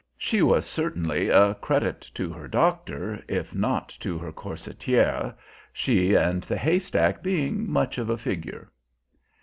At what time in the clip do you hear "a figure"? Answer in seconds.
8.09-8.71